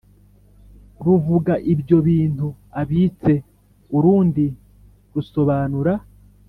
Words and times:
Ruvuga 1.05 1.53
ibyo 1.73 1.97
bintu 2.07 2.47
abitse 2.81 3.31
urundi 3.97 4.45
rusobanura 5.13 5.93